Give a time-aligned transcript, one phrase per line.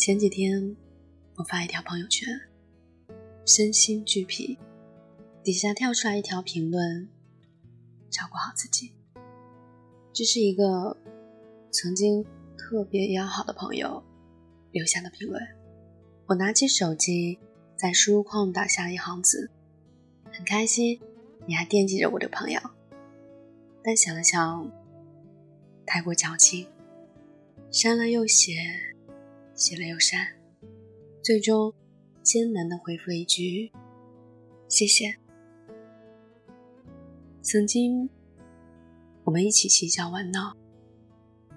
[0.00, 0.74] 前几天
[1.34, 2.26] 我发一条朋友圈，
[3.44, 4.58] 身心俱疲，
[5.44, 7.06] 底下跳出来一条评论：
[8.08, 8.94] 照顾好自己。
[10.14, 10.96] 这是一个
[11.70, 12.24] 曾经
[12.56, 14.02] 特别要好的朋友
[14.72, 15.38] 留下的评论。
[16.28, 17.38] 我拿起手机，
[17.76, 19.50] 在输入框打下了一行字，
[20.32, 20.98] 很开心
[21.44, 22.58] 你还惦记着我的朋友。
[23.84, 24.72] 但想了想，
[25.84, 26.66] 太过矫情，
[27.70, 28.54] 删了又写，
[29.60, 30.26] 写了又删，
[31.22, 31.74] 最终
[32.22, 33.70] 艰难的回复一句
[34.66, 35.18] ：“谢谢。”
[37.44, 38.08] 曾经，
[39.22, 40.56] 我们一起嬉笑玩闹，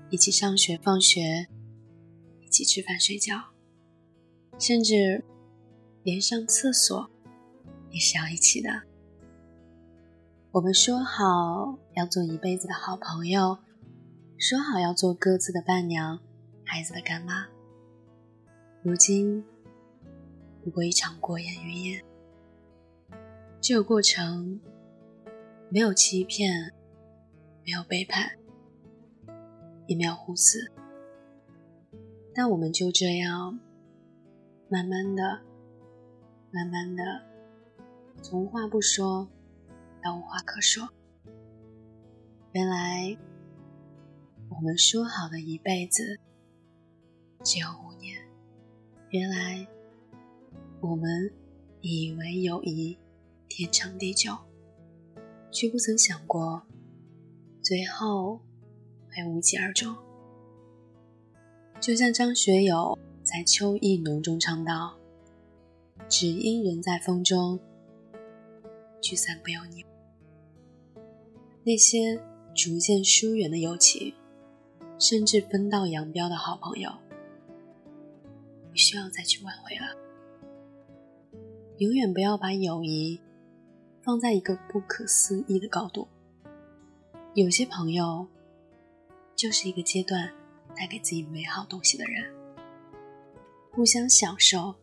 [0.10, 1.48] 一起上学放学，
[2.42, 3.42] 一起吃饭睡觉，
[4.60, 5.24] 甚至
[6.04, 7.10] 连上厕所
[7.90, 8.82] 也是要一起的。
[10.52, 13.60] 我们说好要做一辈子的好朋友，
[14.38, 16.20] 说好要做各自的伴娘，
[16.66, 17.48] 孩子的干妈。
[18.86, 19.42] 如今，
[20.62, 22.04] 不过一场过眼云烟。
[23.62, 24.60] 这个过程，
[25.70, 26.74] 没有欺骗，
[27.64, 28.38] 没有背叛，
[29.88, 30.70] 也没有互撕。
[32.36, 33.58] 但我们就这样，
[34.68, 35.40] 慢慢的、
[36.52, 37.04] 慢慢的，
[38.22, 39.30] 从无话不说。
[40.04, 40.90] 到无话可说。
[42.52, 43.18] 原来，
[44.50, 46.20] 我们说好的一辈子
[47.46, 47.93] 只有五年。
[49.14, 49.68] 原来，
[50.82, 51.32] 我们
[51.82, 52.98] 以为友谊
[53.48, 54.36] 天长地久，
[55.52, 56.64] 却不曾想过
[57.62, 58.42] 最后
[59.12, 59.96] 会无疾而终。
[61.80, 64.98] 就像张学友在《秋意浓》中唱道
[66.10, 67.60] ：“只因人在风中，
[69.00, 69.86] 聚散不由你。”
[71.64, 72.20] 那些
[72.56, 74.16] 逐渐疏远的友情，
[74.98, 76.90] 甚至分道扬镳的好朋友，
[78.74, 79.96] 不需要再去挽回了。
[81.78, 83.22] 永远不要把友谊
[84.02, 86.08] 放在一个不可思议的高度。
[87.36, 88.26] 有些朋友，
[89.36, 90.34] 就是一个阶段
[90.76, 92.34] 带给自己美好东西的人，
[93.72, 94.74] 互相享受，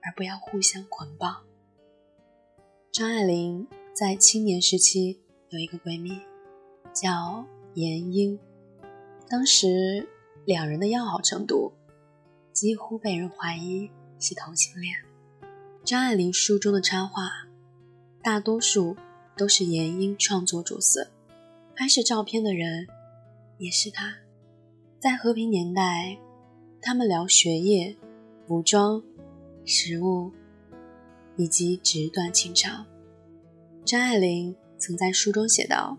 [0.00, 1.42] 而不要互相捆绑。
[2.92, 5.20] 张爱玲在青年时期。
[5.50, 6.20] 有一个闺蜜
[6.92, 8.36] 叫严英，
[9.28, 10.08] 当时
[10.44, 11.72] 两人的要好程度
[12.56, 14.96] 几乎被人怀疑是同性恋。
[15.84, 17.28] 张爱玲书中的插画
[18.22, 18.96] 大多数
[19.36, 21.10] 都是严英创作主色，
[21.74, 22.86] 拍摄照片的人
[23.58, 24.16] 也是他。
[24.98, 26.16] 在和平年代，
[26.80, 27.94] 他们聊学业、
[28.48, 29.02] 服装、
[29.66, 30.32] 食物
[31.36, 32.86] 以及纸短情长。
[33.84, 34.56] 张爱玲。
[34.78, 35.96] 曾在书中写道：“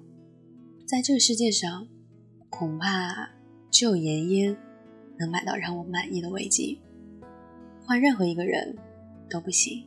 [0.85, 1.87] 在这个世界上，
[2.47, 3.31] 恐怕
[3.71, 4.55] 只有严英
[5.19, 6.77] 能买到让我满意的围巾，
[7.85, 8.75] 换任何一个人
[9.29, 9.85] 都不行，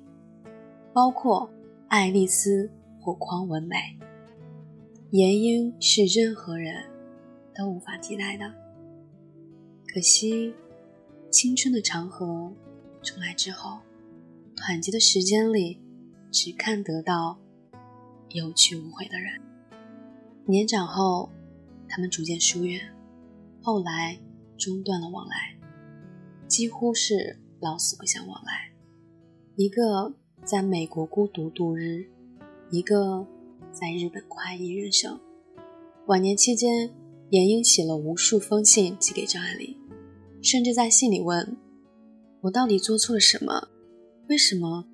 [0.93, 1.51] 包括
[1.89, 2.71] 爱丽丝
[3.01, 3.77] 或匡文美。
[5.11, 6.85] 严英是任何人
[7.55, 8.53] 都无法替代的。
[9.93, 10.55] 可惜，
[11.31, 12.53] 青春的长河
[13.03, 13.81] 重来之后，
[14.57, 15.81] 湍急的时间里，
[16.31, 17.39] 只看得到。”
[18.33, 19.41] 有去无回的人，
[20.47, 21.29] 年长后，
[21.89, 22.81] 他们逐渐疏远，
[23.61, 24.17] 后来
[24.61, 25.59] 中断了往来，
[26.47, 28.71] 几乎是老死不相往来。
[29.57, 32.07] 一个在美国孤独度日，
[32.71, 33.27] 一个
[33.73, 35.19] 在日本快意人生。
[36.07, 36.95] 晚年期间，
[37.31, 39.75] 严英写了无数封信寄给张爱玲，
[40.43, 41.57] 甚至在信里问
[42.43, 43.69] ：“我到底做错了什么？
[44.29, 44.87] 为什么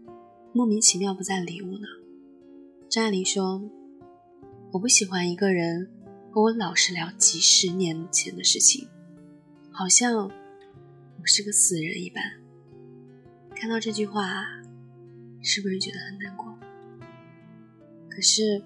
[0.52, 1.86] 莫名其妙不再理我呢？”
[2.88, 3.62] 张爱玲说
[4.72, 5.90] ：“我不喜欢一个人
[6.30, 8.88] 和我老是聊几十年前的事情，
[9.78, 12.22] 好像我是个死人一般。”
[13.54, 14.46] 看到这句话，
[15.42, 16.58] 是不是觉得很难过？
[18.08, 18.62] 可是，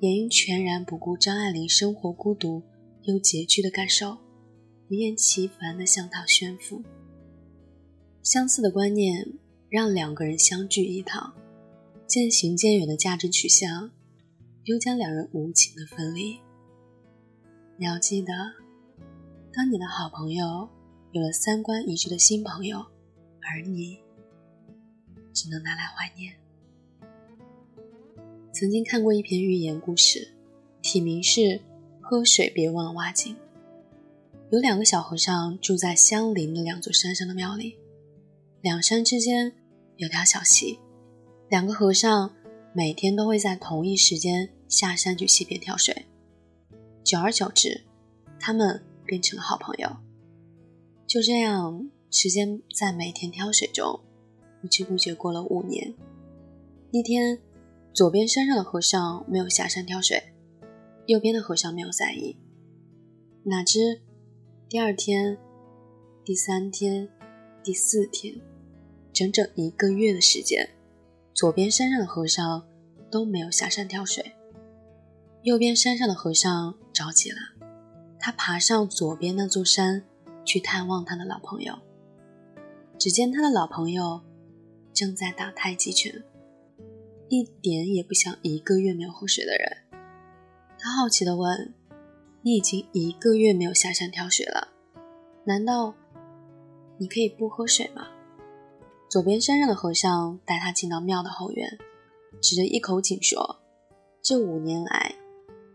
[0.00, 2.64] 严英全然不顾张爱玲生活孤独
[3.02, 4.18] 又拮据的感受，
[4.88, 6.82] 不厌其烦地向她炫富。
[8.20, 9.34] 相似的观念
[9.70, 11.32] 让两个人相聚一堂。
[12.08, 13.92] 渐行渐远的价值取向，
[14.64, 16.38] 又将两人无情的分离。
[17.76, 18.32] 你要记得，
[19.52, 20.68] 当你的好朋友
[21.12, 22.78] 有了三观一致的新朋友，
[23.40, 23.98] 而你
[25.32, 26.34] 只能拿来怀念。
[28.52, 30.32] 曾经看过一篇寓言故事，
[30.82, 31.60] 题名是
[32.00, 33.34] “喝水别忘了挖井”。
[34.50, 37.76] 有两个小和尚住在相邻的两座山上的庙里，
[38.60, 39.52] 两山之间
[39.96, 40.78] 有条小溪。
[41.48, 42.30] 两个和尚
[42.72, 46.06] 每天都会在同一时间下山去溪边跳水，
[47.02, 47.82] 久而久之，
[48.38, 49.88] 他们变成了好朋友。
[51.06, 53.98] 就这样，时间在每天挑水中
[54.60, 55.94] 不知不觉过了五年。
[56.92, 57.40] 那天，
[57.94, 60.22] 左边山上的和尚没有下山挑水，
[61.06, 62.36] 右边的和尚没有在意。
[63.44, 64.02] 哪知
[64.68, 65.38] 第二天、
[66.24, 67.08] 第三天、
[67.64, 68.38] 第四天，
[69.12, 70.68] 整整一个月的时间，
[71.32, 72.66] 左边山上的和尚
[73.10, 74.32] 都没有下山挑水。
[75.42, 77.38] 右边山上的和尚着急了，
[78.18, 80.04] 他爬上左边那座山
[80.44, 81.78] 去探望他的老朋友。
[82.98, 84.20] 只见他的老朋友
[84.92, 86.24] 正在打太极拳，
[87.28, 90.00] 一点也不像一个月没有喝水的人。
[90.78, 91.72] 他好奇地问
[92.42, 94.68] ：“你已经一个月没有下山挑水了，
[95.44, 95.94] 难道
[96.96, 98.08] 你可以不喝水吗？”
[99.08, 101.78] 左边山上的和尚带他进到庙的后院，
[102.42, 103.60] 指着一口井说
[104.20, 105.14] ：“这五年来。”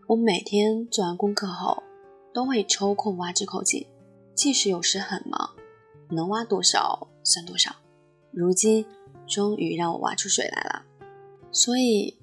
[0.06, 1.82] 我每天做完功课后，
[2.34, 3.86] 都会抽空挖这口井，
[4.34, 5.54] 即使有时很忙，
[6.10, 7.76] 能挖多少算多少。
[8.32, 8.84] 如今
[9.28, 10.84] 终于让我挖出水来了，
[11.52, 12.18] 所以，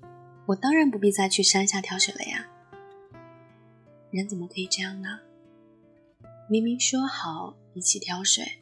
[0.47, 2.45] 我当然不必再去山下挑水了呀。
[4.11, 5.21] 人怎么可以这样呢？
[6.49, 8.59] 明明说好一起挑水，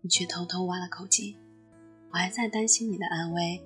[0.00, 1.36] 你却偷偷挖了口井，
[2.10, 3.60] 我还在担心你的安危，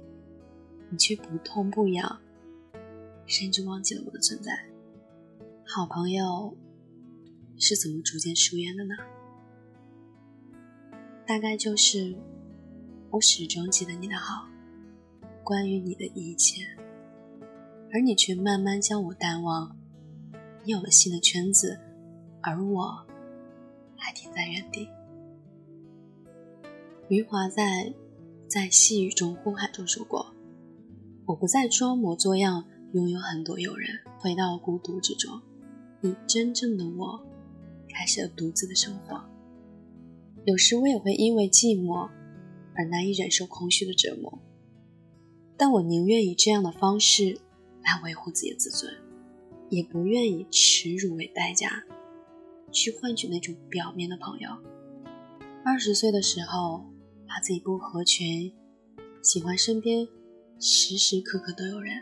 [0.90, 2.20] 你却不痛不痒，
[3.24, 4.66] 甚至忘记了我的存在。
[5.64, 6.52] 好朋友
[7.64, 8.94] 是怎么逐渐疏远的呢？
[11.24, 12.12] 大概就是
[13.08, 14.48] 我始终记得你的好，
[15.44, 16.64] 关于你的一切，
[17.92, 19.76] 而你却慢慢将我淡忘。
[20.64, 21.78] 你有了新的圈子，
[22.40, 23.06] 而我
[23.96, 24.88] 还停在原地。
[27.08, 27.84] 余华在
[28.48, 30.34] 《在细雨中呼喊》中说过
[31.26, 33.88] ：“我不再装模作样拥有很多友人，
[34.18, 35.40] 回到孤独之中。”
[36.02, 37.24] 以真正的我，
[37.92, 39.22] 开始了独自的生活。
[40.44, 42.08] 有时我也会因为寂寞
[42.74, 44.38] 而难以忍受空虚的折磨，
[45.56, 47.38] 但我宁愿以这样的方式
[47.82, 48.92] 来维护自己的自尊，
[49.68, 51.84] 也不愿以耻辱为代价
[52.72, 54.50] 去换取那种表面的朋友。
[55.64, 56.84] 二十岁的时候，
[57.28, 58.52] 怕自己不合群，
[59.22, 60.08] 喜欢身边
[60.58, 61.94] 时时刻刻都有人，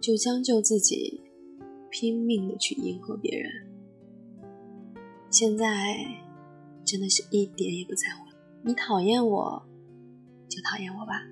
[0.00, 1.20] 就将就自己。
[1.94, 3.52] 拼命的去迎合别人，
[5.32, 5.96] 现在
[6.84, 8.30] 真的是一点也不在乎。
[8.62, 9.66] 你讨厌我，
[10.46, 11.22] 就讨厌我吧，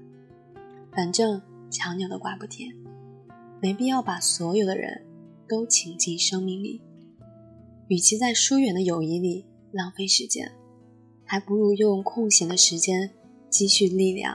[0.90, 2.74] 反正强扭的瓜不甜，
[3.60, 5.04] 没必要把所有的人
[5.46, 6.80] 都请进生命里。
[7.88, 10.50] 与其在疏远的友谊里浪费时间，
[11.26, 13.10] 还不如用空闲的时间
[13.50, 14.34] 积蓄力量。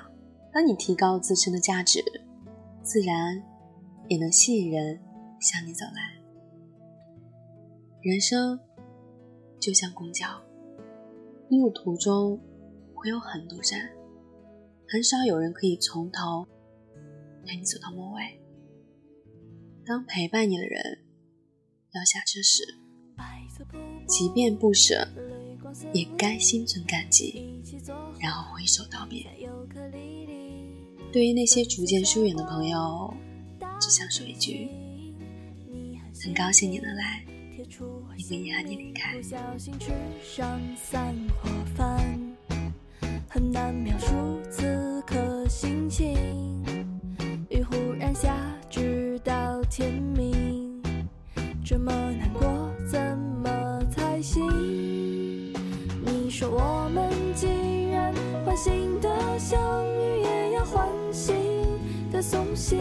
[0.53, 2.03] 当你提高自身的价值，
[2.83, 3.41] 自然
[4.09, 4.99] 也能吸引人
[5.39, 6.21] 向你走来。
[8.01, 8.59] 人生
[9.59, 10.27] 就像公交，
[11.49, 12.39] 路途中
[12.93, 13.89] 会有很多站，
[14.87, 16.47] 很少有人可以从头
[17.43, 18.39] 陪你走到末尾。
[19.85, 20.99] 当陪伴你的人
[21.91, 22.63] 要下车时，
[24.07, 25.07] 即便不舍，
[25.93, 27.61] 也该心存感激，
[28.19, 29.25] 然后挥手道别。
[31.11, 33.13] 对于那些逐渐疏远的朋友，
[33.79, 34.69] 只想说一句：
[36.23, 37.25] 很高兴你能来。
[37.67, 39.91] 你不遗憾你离开不小心吃
[40.21, 41.97] 上散伙饭
[43.27, 44.13] 很难描述
[44.51, 46.15] 此刻心情
[47.49, 48.37] 雨忽然下
[48.69, 50.79] 直到天明
[51.65, 54.45] 这么难过怎么才行
[56.05, 58.13] 你说我们既然
[58.45, 61.35] 唤醒的相遇也要唤醒
[62.11, 62.77] 的送行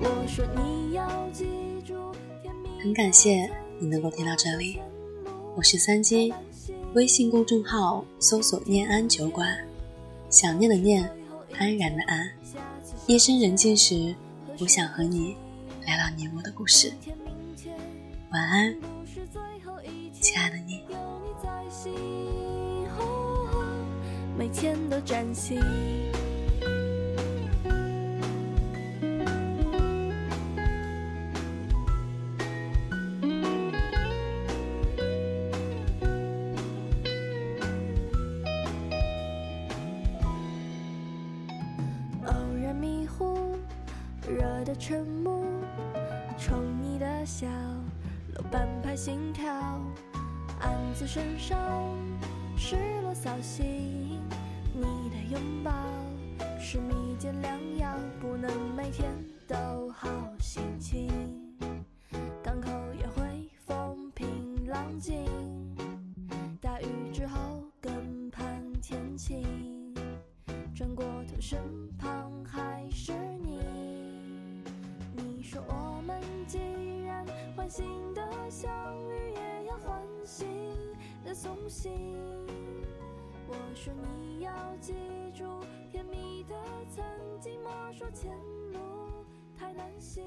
[0.00, 1.57] 我说你要记
[2.80, 4.78] 很感谢你能够听到这里，
[5.56, 6.32] 我是三金，
[6.94, 9.58] 微信公众号搜索“念安酒馆”，
[10.30, 11.10] 想念的念，
[11.58, 12.30] 安然的安。
[13.08, 14.14] 夜深人静时，
[14.60, 15.36] 我想和你
[15.84, 16.92] 聊聊你我的故事。
[18.30, 18.76] 晚安，
[20.20, 20.84] 亲爱的你。
[24.38, 25.58] 每天都崭新。
[44.68, 45.42] 的沉默，
[46.36, 47.46] 宠你的笑，
[48.34, 49.50] 漏半拍心跳，
[50.60, 51.58] 暗自神伤
[52.54, 54.20] 失落扫兴。
[54.74, 55.72] 你的拥抱
[56.60, 59.08] 是蜜饯良药，不能每天
[59.46, 60.06] 都好
[60.38, 61.08] 心情。
[62.42, 62.68] 港口
[63.00, 64.28] 也会风平
[64.66, 65.24] 浪静，
[66.60, 69.46] 大雨之后更盼天晴。
[70.74, 71.58] 转过头，身
[84.80, 84.94] 记
[85.34, 85.44] 住，
[85.90, 86.54] 甜蜜的
[86.88, 87.04] 曾
[87.40, 88.32] 经莫说前
[88.72, 89.24] 路
[89.56, 90.24] 太难行。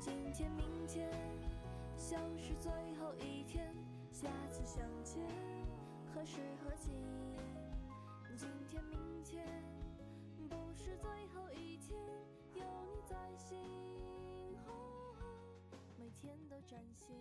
[0.00, 1.08] 今天明天
[1.96, 3.72] 像是最后一天，
[4.12, 5.22] 下次相见
[6.12, 6.92] 何时何景？
[8.36, 9.44] 今天明天
[10.48, 11.96] 不是最后一天，
[12.54, 12.62] 有
[12.92, 13.56] 你在心，
[15.96, 17.16] 每天都崭新。